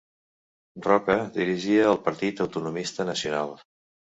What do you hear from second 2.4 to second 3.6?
Autonomista Nacional.